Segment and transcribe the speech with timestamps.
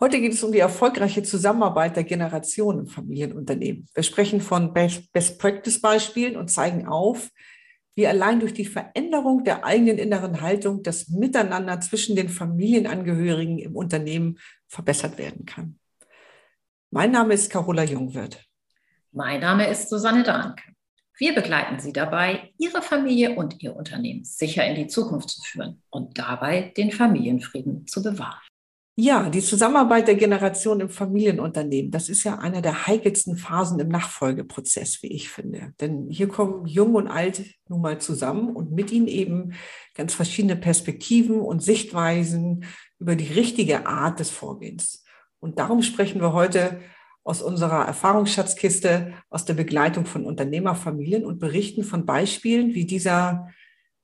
[0.00, 3.88] Heute geht es um die erfolgreiche Zusammenarbeit der Generation im Familienunternehmen.
[3.94, 7.30] Wir sprechen von Best-Practice-Beispielen und zeigen auf,
[7.96, 13.74] wie allein durch die Veränderung der eigenen inneren Haltung das Miteinander zwischen den Familienangehörigen im
[13.74, 15.80] Unternehmen verbessert werden kann.
[16.92, 18.40] Mein Name ist Carola Jungwirth.
[19.10, 20.62] Mein Name ist Susanne Dahnke.
[21.16, 25.82] Wir begleiten Sie dabei, Ihre Familie und Ihr Unternehmen sicher in die Zukunft zu führen
[25.90, 28.38] und dabei den Familienfrieden zu bewahren.
[29.00, 33.86] Ja, die Zusammenarbeit der Generation im Familienunternehmen, das ist ja einer der heikelsten Phasen im
[33.86, 35.72] Nachfolgeprozess, wie ich finde.
[35.80, 39.52] Denn hier kommen Jung und Alt nun mal zusammen und mit ihnen eben
[39.94, 42.64] ganz verschiedene Perspektiven und Sichtweisen
[42.98, 45.04] über die richtige Art des Vorgehens.
[45.38, 46.80] Und darum sprechen wir heute
[47.22, 53.46] aus unserer Erfahrungsschatzkiste, aus der Begleitung von Unternehmerfamilien und berichten von Beispielen, wie dieser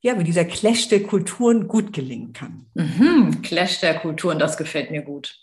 [0.05, 2.67] ja, wie dieser Clash der Kulturen gut gelingen kann.
[2.75, 5.35] Mhm, Clash der Kulturen, das gefällt mir gut.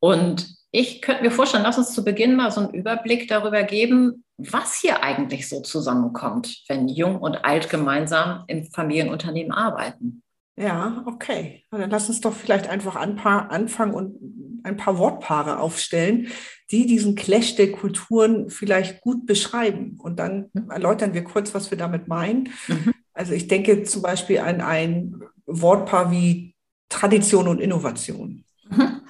[0.00, 4.22] Und ich könnte mir vorstellen, lass uns zu Beginn mal so einen Überblick darüber geben,
[4.36, 10.22] was hier eigentlich so zusammenkommt, wenn Jung und Alt gemeinsam im Familienunternehmen arbeiten.
[10.58, 11.64] Ja, okay.
[11.70, 16.28] Dann lass uns doch vielleicht einfach anfangen und ein paar Wortpaare aufstellen,
[16.70, 19.98] die diesen Clash der Kulturen vielleicht gut beschreiben.
[20.02, 20.70] Und dann mhm.
[20.70, 22.50] erläutern wir kurz, was wir damit meinen.
[22.68, 22.92] Mhm.
[23.16, 26.54] Also ich denke zum Beispiel an ein Wortpaar wie
[26.90, 28.44] Tradition und Innovation.
[28.68, 29.00] Mhm.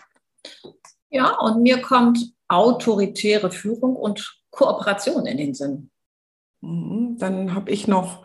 [1.10, 5.90] Ja, und mir kommt autoritäre Führung und Kooperation in den Sinn.
[6.60, 7.16] Mhm.
[7.18, 8.24] Dann habe ich noch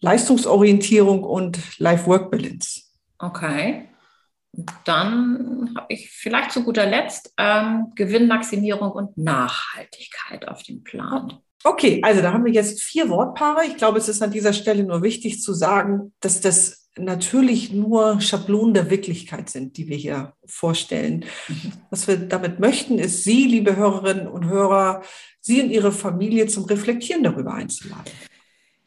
[0.00, 2.82] Leistungsorientierung und Life-Work-Balance.
[3.18, 3.88] Okay.
[4.84, 11.40] Dann habe ich vielleicht zu guter Letzt ähm, Gewinnmaximierung und Nachhaltigkeit auf dem Plan.
[11.64, 13.64] Okay, also da haben wir jetzt vier Wortpaare.
[13.66, 18.20] Ich glaube, es ist an dieser Stelle nur wichtig zu sagen, dass das natürlich nur
[18.20, 21.24] Schablonen der Wirklichkeit sind, die wir hier vorstellen.
[21.48, 21.72] Mhm.
[21.90, 25.02] Was wir damit möchten, ist Sie, liebe Hörerinnen und Hörer,
[25.40, 28.12] Sie und Ihre Familie zum Reflektieren darüber einzuladen.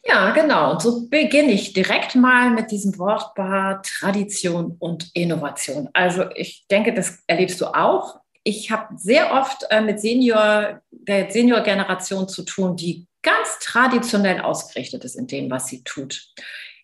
[0.03, 0.71] Ja, genau.
[0.71, 5.89] Und so beginne ich direkt mal mit diesem Wortpaar Tradition und Innovation.
[5.93, 11.29] Also ich denke, das erlebst du auch ich habe sehr oft äh, mit Senior, der
[11.29, 16.33] Senior-Generation zu tun, die ganz traditionell ausgerichtet ist in dem, was sie tut.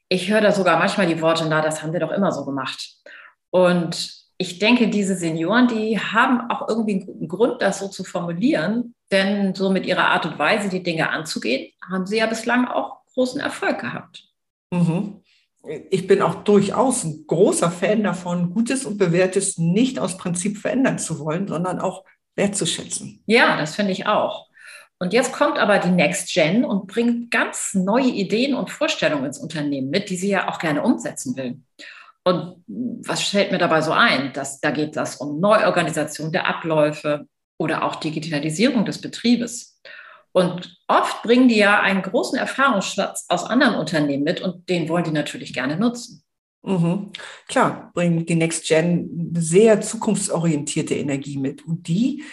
[0.09, 2.95] Ich höre da sogar manchmal die Worte, na, das haben wir doch immer so gemacht.
[3.49, 8.03] Und ich denke, diese Senioren, die haben auch irgendwie einen guten Grund, das so zu
[8.03, 12.67] formulieren, denn so mit ihrer Art und Weise, die Dinge anzugehen, haben sie ja bislang
[12.67, 14.25] auch großen Erfolg gehabt.
[14.71, 15.21] Mhm
[15.89, 20.99] ich bin auch durchaus ein großer Fan davon, Gutes und Bewährtes nicht aus Prinzip verändern
[20.99, 22.03] zu wollen, sondern auch
[22.35, 23.23] wertzuschätzen.
[23.25, 24.47] Ja, das finde ich auch.
[24.97, 29.39] Und jetzt kommt aber die Next Gen und bringt ganz neue Ideen und Vorstellungen ins
[29.39, 31.59] Unternehmen mit, die sie ja auch gerne umsetzen will.
[32.23, 34.33] Und was fällt mir dabei so ein?
[34.33, 37.27] Dass, da geht das um Neuorganisation der Abläufe
[37.57, 39.74] oder auch Digitalisierung des Betriebes.
[40.35, 45.05] Und oft bringen die ja einen großen Erfahrungsschatz aus anderen Unternehmen mit und den wollen
[45.05, 46.25] die natürlich gerne nutzen.
[46.61, 47.11] Mhm.
[47.47, 51.65] Klar, bringen die Next Gen sehr zukunftsorientierte Energie mit.
[51.65, 52.25] Und die,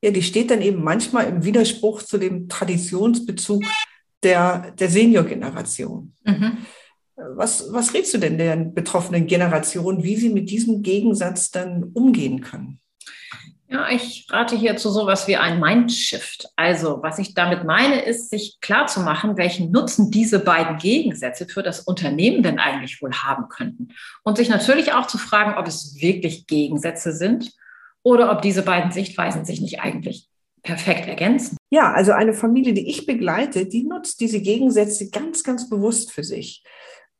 [0.00, 3.64] ja, die steht dann eben manchmal im Widerspruch zu dem Traditionsbezug
[4.22, 6.14] der, der Senior-Generation.
[6.22, 6.58] Mhm.
[7.16, 12.42] Was, was rätst du denn der betroffenen Generation, wie sie mit diesem Gegensatz dann umgehen
[12.42, 12.78] können?
[13.68, 16.48] Ja, ich rate hier zu sowas wie ein Mindshift.
[16.54, 21.80] Also, was ich damit meine, ist, sich klarzumachen, welchen Nutzen diese beiden Gegensätze für das
[21.80, 23.88] Unternehmen denn eigentlich wohl haben könnten.
[24.22, 27.52] Und sich natürlich auch zu fragen, ob es wirklich Gegensätze sind
[28.02, 30.28] oder ob diese beiden Sichtweisen sich nicht eigentlich
[30.62, 31.56] perfekt ergänzen.
[31.70, 36.24] Ja, also eine Familie, die ich begleite, die nutzt diese Gegensätze ganz, ganz bewusst für
[36.24, 36.62] sich.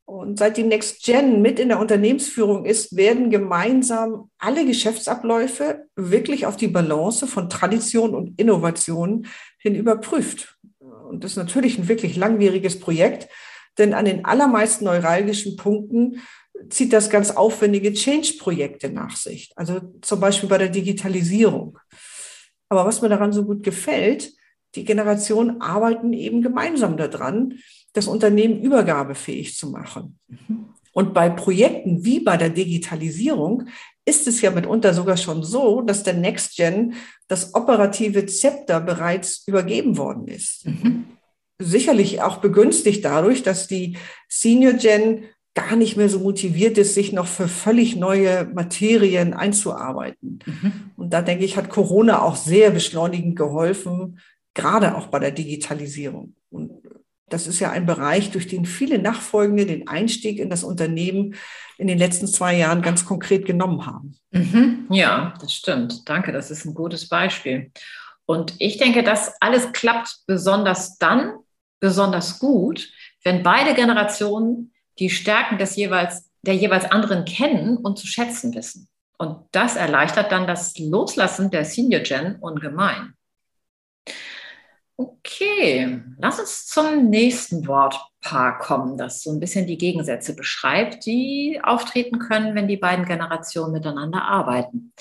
[0.06, 6.44] Und seit die Next Gen mit in der Unternehmensführung ist, werden gemeinsam alle Geschäftsabläufe wirklich
[6.44, 9.26] auf die Balance von Tradition und Innovation
[9.58, 10.58] hin überprüft.
[10.78, 13.28] Und das ist natürlich ein wirklich langwieriges Projekt,
[13.78, 16.20] denn an den allermeisten neuralgischen Punkten
[16.68, 19.52] zieht das ganz aufwendige Change-Projekte nach sich.
[19.56, 21.78] Also zum Beispiel bei der Digitalisierung.
[22.68, 24.32] Aber was mir daran so gut gefällt,
[24.74, 27.58] die Generationen arbeiten eben gemeinsam daran,
[27.94, 30.18] das Unternehmen übergabefähig zu machen.
[30.92, 33.68] Und bei Projekten wie bei der Digitalisierung
[34.04, 36.94] ist es ja mitunter sogar schon so, dass der Next Gen
[37.26, 40.66] das operative Zepter bereits übergeben worden ist.
[40.66, 41.04] Mhm.
[41.58, 43.96] Sicherlich auch begünstigt dadurch, dass die
[44.28, 45.24] Senior Gen
[45.54, 50.40] gar nicht mehr so motiviert ist, sich noch für völlig neue Materien einzuarbeiten.
[50.44, 50.72] Mhm.
[50.96, 54.18] Und da denke ich, hat Corona auch sehr beschleunigend geholfen,
[54.52, 56.34] gerade auch bei der Digitalisierung.
[56.50, 56.72] Und
[57.28, 61.34] das ist ja ein Bereich, durch den viele Nachfolgende den Einstieg in das Unternehmen
[61.78, 64.16] in den letzten zwei Jahren ganz konkret genommen haben.
[64.30, 64.86] Mhm.
[64.90, 66.08] Ja, das stimmt.
[66.08, 67.72] Danke, das ist ein gutes Beispiel.
[68.26, 71.34] Und ich denke, das alles klappt besonders dann,
[71.80, 72.88] besonders gut,
[73.22, 78.88] wenn beide Generationen die Stärken des jeweils, der jeweils anderen kennen und zu schätzen wissen.
[79.18, 83.14] Und das erleichtert dann das Loslassen der Senior Gen ungemein.
[84.96, 91.58] Okay, lass uns zum nächsten Wortpaar kommen, das so ein bisschen die Gegensätze beschreibt, die
[91.62, 94.92] auftreten können, wenn die beiden Generationen miteinander arbeiten.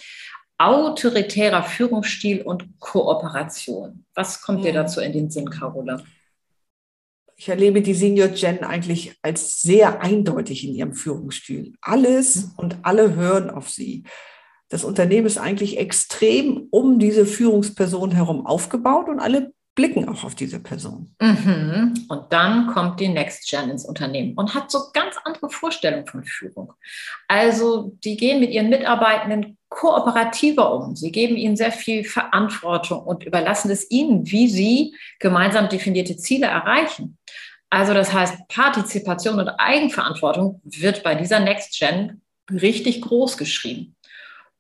[0.58, 4.06] Autoritärer Führungsstil und Kooperation.
[4.16, 4.76] Was kommt dir hm.
[4.76, 6.02] dazu in den Sinn, Carola?
[7.36, 11.74] Ich erlebe die Senior Gen eigentlich als sehr eindeutig in ihrem Führungsstil.
[11.82, 12.52] Alles hm.
[12.58, 14.06] und alle hören auf sie.
[14.70, 20.36] Das Unternehmen ist eigentlich extrem um diese Führungsperson herum aufgebaut und alle blicken auch auf
[20.36, 21.16] diese Person.
[21.20, 22.06] Mhm.
[22.08, 26.24] Und dann kommt die Next Gen ins Unternehmen und hat so ganz andere Vorstellungen von
[26.24, 26.74] Führung.
[27.28, 30.96] Also die gehen mit ihren Mitarbeitenden kooperativer um.
[30.96, 36.46] Sie geben ihnen sehr viel Verantwortung und überlassen es ihnen, wie sie gemeinsam definierte Ziele
[36.46, 37.18] erreichen.
[37.72, 42.22] Also das heißt, Partizipation und Eigenverantwortung wird bei dieser Next Gen
[42.52, 43.96] richtig groß geschrieben.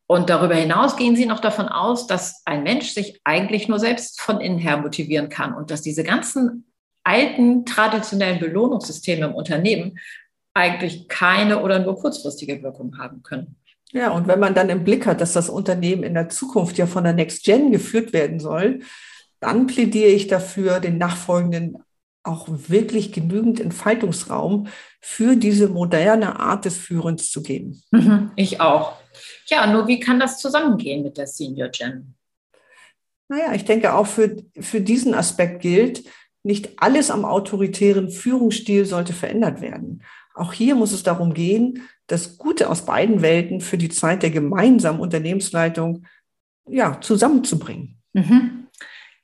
[0.07, 4.21] Und darüber hinaus gehen Sie noch davon aus, dass ein Mensch sich eigentlich nur selbst
[4.21, 6.65] von innen her motivieren kann und dass diese ganzen
[7.03, 9.99] alten traditionellen Belohnungssysteme im Unternehmen
[10.53, 13.55] eigentlich keine oder nur kurzfristige Wirkung haben können.
[13.91, 16.87] Ja, und wenn man dann im Blick hat, dass das Unternehmen in der Zukunft ja
[16.87, 18.79] von der Next Gen geführt werden soll,
[19.39, 21.77] dann plädiere ich dafür, den Nachfolgenden
[22.23, 24.67] auch wirklich genügend Entfaltungsraum
[25.01, 27.81] für diese moderne Art des Führens zu geben.
[27.91, 29.02] Mhm, ich auch.
[29.47, 32.15] Ja, nur wie kann das zusammengehen mit der Senior Gen?
[33.29, 36.03] Naja, ich denke auch für, für diesen Aspekt gilt,
[36.43, 40.03] nicht alles am autoritären Führungsstil sollte verändert werden.
[40.35, 44.31] Auch hier muss es darum gehen, das Gute aus beiden Welten für die Zeit der
[44.31, 46.05] gemeinsamen Unternehmensleitung
[46.67, 48.01] ja, zusammenzubringen.
[48.13, 48.67] Mhm.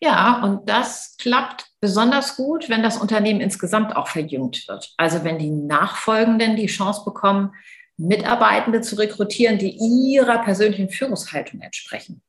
[0.01, 4.93] Ja, und das klappt besonders gut, wenn das Unternehmen insgesamt auch verjüngt wird.
[4.97, 7.53] Also wenn die Nachfolgenden die Chance bekommen,
[7.99, 12.21] Mitarbeitende zu rekrutieren, die ihrer persönlichen Führungshaltung entsprechen.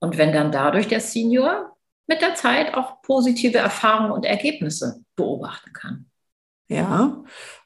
[0.00, 1.76] Und wenn dann dadurch der Senior
[2.06, 6.06] mit der Zeit auch positive Erfahrungen und Ergebnisse beobachten kann.
[6.68, 7.22] Ja,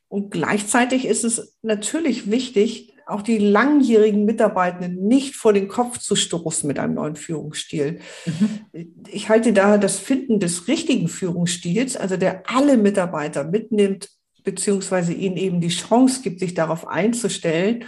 [0.08, 6.16] und gleichzeitig ist es natürlich wichtig, auch die langjährigen Mitarbeitenden nicht vor den Kopf zu
[6.16, 8.00] stoßen mit einem neuen Führungsstil.
[8.24, 8.66] Mhm.
[9.08, 14.10] Ich halte daher das Finden des richtigen Führungsstils, also der alle Mitarbeiter mitnimmt
[14.46, 17.84] beziehungsweise ihnen eben die Chance gibt, sich darauf einzustellen,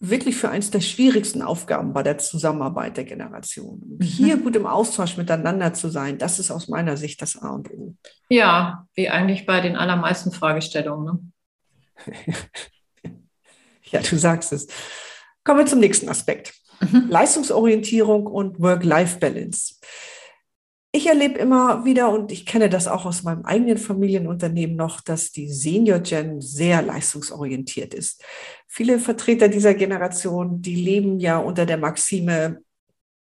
[0.00, 3.80] wirklich für eines der schwierigsten Aufgaben bei der Zusammenarbeit der Generation.
[3.98, 4.04] Mhm.
[4.04, 7.70] hier gut im Austausch miteinander zu sein, das ist aus meiner Sicht das A und
[7.72, 7.94] O.
[8.28, 11.32] Ja, wie eigentlich bei den allermeisten Fragestellungen.
[12.06, 12.22] Ne?
[13.90, 14.68] ja, du sagst es.
[15.42, 16.52] Kommen wir zum nächsten Aspekt.
[16.80, 17.06] Mhm.
[17.08, 19.76] Leistungsorientierung und Work-Life-Balance.
[20.98, 25.30] Ich erlebe immer wieder, und ich kenne das auch aus meinem eigenen Familienunternehmen noch, dass
[25.30, 28.24] die Senior Gen sehr leistungsorientiert ist.
[28.66, 32.64] Viele Vertreter dieser Generation, die leben ja unter der Maxime,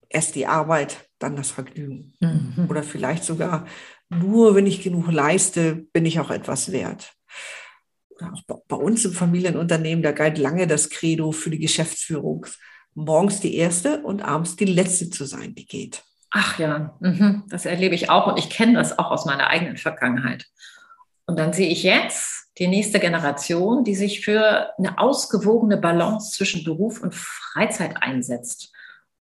[0.07, 2.13] erst die Arbeit, dann das Vergnügen.
[2.21, 2.67] Mhm.
[2.69, 3.65] Oder vielleicht sogar,
[4.07, 7.11] nur wenn ich genug leiste, bin ich auch etwas wert.
[8.21, 12.45] Auch bei uns im Familienunternehmen, da galt lange das Credo für die Geschäftsführung,
[12.93, 16.05] morgens die erste und abends die letzte zu sein, die geht.
[16.37, 19.77] Ach ja, mhm, das erlebe ich auch und ich kenne das auch aus meiner eigenen
[19.77, 20.47] Vergangenheit.
[21.25, 26.65] Und dann sehe ich jetzt die nächste Generation, die sich für eine ausgewogene Balance zwischen
[26.65, 28.73] Beruf und Freizeit einsetzt.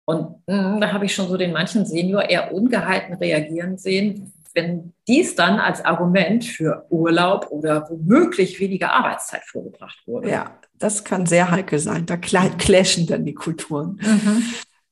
[0.04, 4.32] Und mh, hm, da habe ich schon so den manchen Senior eher ungehalten reagieren sehen,
[4.52, 10.30] wenn dies dann als Argument für Urlaub oder womöglich weniger Arbeitszeit vorgebracht wurde.
[10.30, 12.06] Ja, das kann sehr heikel sein.
[12.06, 12.16] Da
[12.58, 14.00] clashen dann die Kulturen.
[14.02, 14.42] Mhm.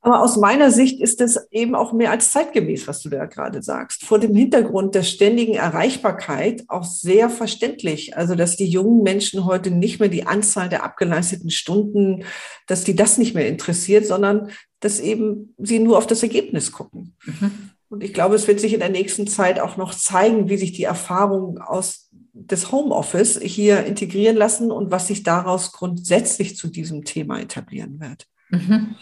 [0.05, 3.63] Aber aus meiner Sicht ist es eben auch mehr als zeitgemäß, was du da gerade
[3.63, 4.05] sagst.
[4.05, 8.17] Vor dem Hintergrund der ständigen Erreichbarkeit auch sehr verständlich.
[8.17, 12.25] Also, dass die jungen Menschen heute nicht mehr die Anzahl der abgeleisteten Stunden,
[12.67, 17.15] dass die das nicht mehr interessiert, sondern dass eben sie nur auf das Ergebnis gucken.
[17.25, 17.71] Mhm.
[17.89, 20.73] Und ich glaube, es wird sich in der nächsten Zeit auch noch zeigen, wie sich
[20.73, 27.05] die Erfahrungen aus des Homeoffice hier integrieren lassen und was sich daraus grundsätzlich zu diesem
[27.05, 28.27] Thema etablieren wird.
[28.51, 28.97] Mhm.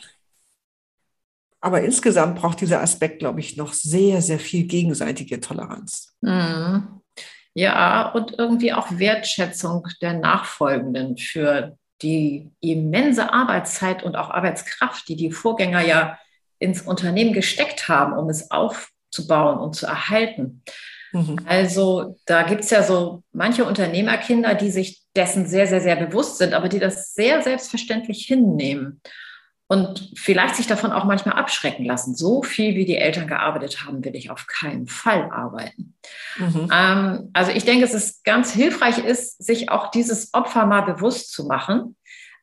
[1.60, 6.16] Aber insgesamt braucht dieser Aspekt, glaube ich, noch sehr, sehr viel gegenseitige Toleranz.
[6.22, 7.00] Mhm.
[7.52, 15.16] Ja, und irgendwie auch Wertschätzung der Nachfolgenden für die immense Arbeitszeit und auch Arbeitskraft, die
[15.16, 16.18] die Vorgänger ja
[16.58, 20.62] ins Unternehmen gesteckt haben, um es aufzubauen und zu erhalten.
[21.12, 21.40] Mhm.
[21.44, 26.38] Also da gibt es ja so manche Unternehmerkinder, die sich dessen sehr, sehr, sehr bewusst
[26.38, 29.00] sind, aber die das sehr selbstverständlich hinnehmen
[29.70, 32.16] und vielleicht sich davon auch manchmal abschrecken lassen.
[32.16, 35.94] So viel, wie die Eltern gearbeitet haben, will ich auf keinen Fall arbeiten.
[36.38, 36.68] Mhm.
[36.74, 41.32] Ähm, also ich denke, es ist ganz hilfreich ist, sich auch dieses Opfer mal bewusst
[41.32, 41.94] zu machen,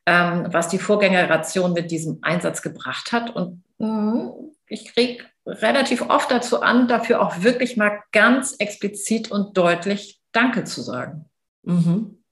[0.06, 3.36] ähm, was die Vorgängeration mit diesem Einsatz gebracht hat.
[3.36, 4.32] Und mh,
[4.66, 10.64] ich kriege relativ oft dazu an, dafür auch wirklich mal ganz explizit und deutlich Danke
[10.64, 11.26] zu sagen.
[11.62, 12.24] Mhm.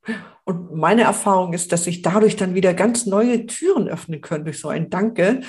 [0.46, 4.60] Und meine Erfahrung ist, dass sich dadurch dann wieder ganz neue Türen öffnen können durch
[4.60, 5.40] so ein Danke.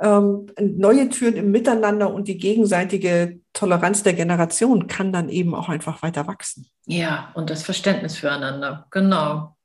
[0.00, 5.70] Ähm, neue Türen im Miteinander und die gegenseitige Toleranz der Generation kann dann eben auch
[5.70, 6.66] einfach weiter wachsen.
[6.86, 8.86] Ja, und das Verständnis füreinander.
[8.90, 9.56] Genau.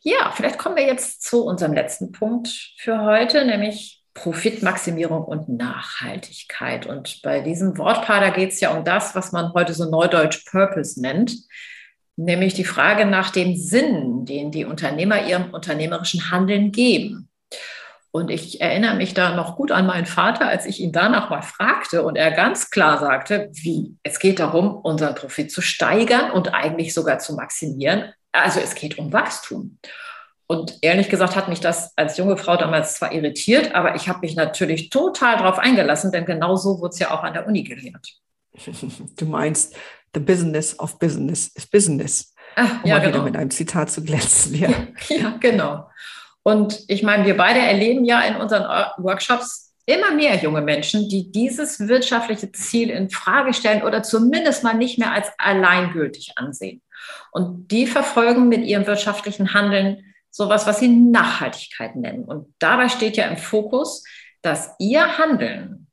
[0.00, 6.86] Ja, vielleicht kommen wir jetzt zu unserem letzten Punkt für heute, nämlich Profitmaximierung und Nachhaltigkeit.
[6.86, 10.44] Und bei diesem Wortpaar, da geht es ja um das, was man heute so neudeutsch
[10.50, 11.36] Purpose nennt,
[12.18, 17.28] nämlich die Frage nach dem Sinn, den die Unternehmer ihrem unternehmerischen Handeln geben.
[18.10, 21.42] Und ich erinnere mich da noch gut an meinen Vater, als ich ihn danach mal
[21.42, 26.54] fragte und er ganz klar sagte, wie, es geht darum, unseren Profit zu steigern und
[26.54, 28.12] eigentlich sogar zu maximieren.
[28.32, 29.78] Also es geht um Wachstum.
[30.46, 34.20] Und ehrlich gesagt hat mich das als junge Frau damals zwar irritiert, aber ich habe
[34.20, 37.62] mich natürlich total darauf eingelassen, denn genau so wurde es ja auch an der Uni
[37.62, 38.14] gelehrt.
[39.16, 39.76] Du meinst,
[40.14, 42.34] the business of business is business.
[42.56, 43.14] Ach, um ja, mal genau.
[43.14, 44.54] wieder mit einem Zitat zu glänzen.
[44.54, 44.70] Ja,
[45.08, 45.88] ja genau.
[46.42, 48.64] Und ich meine, wir beide erleben ja in unseren
[48.98, 54.74] Workshops immer mehr junge Menschen, die dieses wirtschaftliche Ziel in Frage stellen oder zumindest mal
[54.74, 56.82] nicht mehr als alleingültig ansehen.
[57.32, 62.24] Und die verfolgen mit ihrem wirtschaftlichen Handeln sowas, was sie Nachhaltigkeit nennen.
[62.24, 64.04] Und dabei steht ja im Fokus,
[64.42, 65.86] dass ihr Handeln,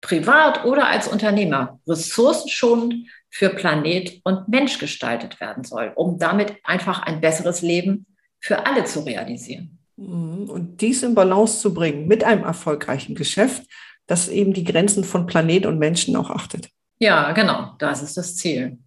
[0.00, 2.94] privat oder als Unternehmer, ressourcenschonend
[3.34, 8.06] für Planet und Mensch gestaltet werden soll, um damit einfach ein besseres Leben
[8.38, 9.80] für alle zu realisieren.
[9.96, 10.48] Mhm.
[10.48, 13.64] Und dies in Balance zu bringen mit einem erfolgreichen Geschäft,
[14.06, 16.68] das eben die Grenzen von Planet und Menschen auch achtet.
[17.00, 18.78] Ja, genau, das ist das Ziel.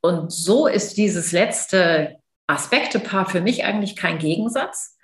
[0.00, 2.16] Und so ist dieses letzte
[2.48, 4.96] Aspektepaar für mich eigentlich kein Gegensatz,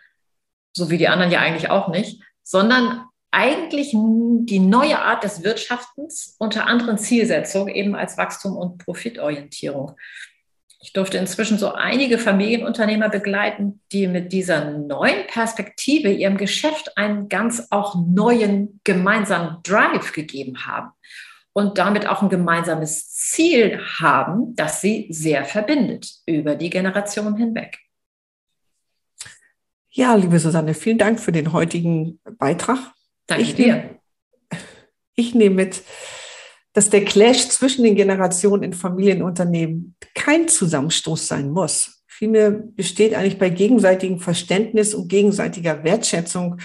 [0.72, 3.04] so wie die anderen ja eigentlich auch nicht, sondern
[3.34, 9.96] eigentlich die neue Art des Wirtschaftens unter anderen Zielsetzungen, eben als Wachstum und Profitorientierung.
[10.80, 17.28] Ich durfte inzwischen so einige Familienunternehmer begleiten, die mit dieser neuen Perspektive ihrem Geschäft einen
[17.28, 20.90] ganz auch neuen gemeinsamen Drive gegeben haben
[21.54, 27.78] und damit auch ein gemeinsames Ziel haben, das sie sehr verbindet über die Generation hinweg.
[29.90, 32.93] Ja, liebe Susanne, vielen Dank für den heutigen Beitrag.
[33.26, 33.74] Danke ich dir.
[33.74, 33.90] Nehm,
[35.14, 35.82] ich nehme mit,
[36.72, 42.02] dass der Clash zwischen den Generationen in Familienunternehmen kein Zusammenstoß sein muss.
[42.06, 46.58] Vielmehr besteht eigentlich bei gegenseitigem Verständnis und gegenseitiger Wertschätzung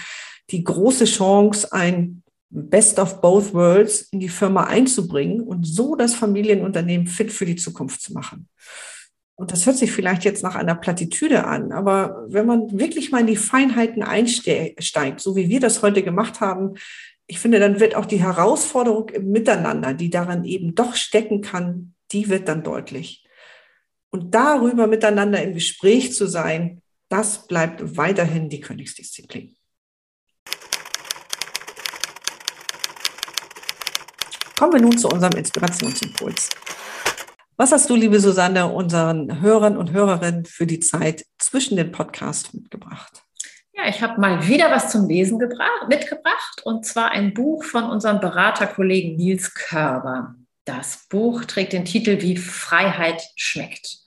[0.50, 6.14] die große Chance, ein Best of Both Worlds in die Firma einzubringen und so das
[6.14, 8.48] Familienunternehmen fit für die Zukunft zu machen.
[9.40, 13.22] Und das hört sich vielleicht jetzt nach einer Plattitüde an, aber wenn man wirklich mal
[13.22, 16.74] in die Feinheiten einsteigt, so wie wir das heute gemacht haben,
[17.26, 21.94] ich finde, dann wird auch die Herausforderung im Miteinander, die daran eben doch stecken kann,
[22.12, 23.24] die wird dann deutlich.
[24.10, 29.56] Und darüber miteinander im Gespräch zu sein, das bleibt weiterhin die Königsdisziplin.
[34.58, 36.50] Kommen wir nun zu unserem Inspirationsimpuls.
[37.60, 42.54] Was hast du, liebe Susanne, unseren Hörern und Hörerinnen für die Zeit zwischen den Podcasts
[42.54, 43.22] mitgebracht?
[43.74, 48.18] Ja, ich habe mal wieder was zum Lesen mitgebracht und zwar ein Buch von unserem
[48.18, 50.36] Beraterkollegen Nils Körber.
[50.64, 53.98] Das Buch trägt den Titel Wie Freiheit schmeckt.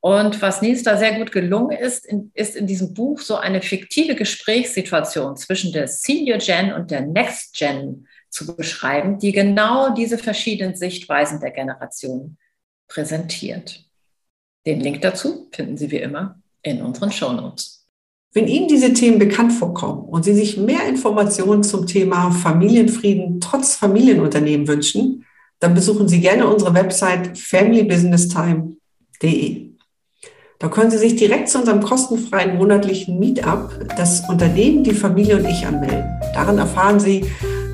[0.00, 4.14] Und was Nils da sehr gut gelungen ist, ist in diesem Buch so eine fiktive
[4.14, 10.76] Gesprächssituation zwischen der Senior Gen und der Next Gen zu beschreiben, die genau diese verschiedenen
[10.76, 12.36] Sichtweisen der Generation
[12.88, 13.84] präsentiert.
[14.66, 17.86] Den Link dazu finden Sie wie immer in unseren Shownotes.
[18.32, 23.76] Wenn Ihnen diese Themen bekannt vorkommen und Sie sich mehr Informationen zum Thema Familienfrieden trotz
[23.76, 25.24] Familienunternehmen wünschen,
[25.60, 29.70] dann besuchen Sie gerne unsere Website familybusinesstime.de.
[30.58, 35.46] Da können Sie sich direkt zu unserem kostenfreien monatlichen Meetup, das Unternehmen, die Familie und
[35.46, 36.04] ich anmelden.
[36.32, 37.24] Darin erfahren Sie,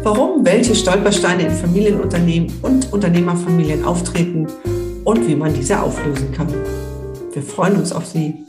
[0.02, 4.48] warum welche Stolpersteine in Familienunternehmen und Unternehmerfamilien auftreten
[5.10, 6.46] und wie man diese auflösen kann.
[7.32, 8.46] Wir freuen uns auf Sie.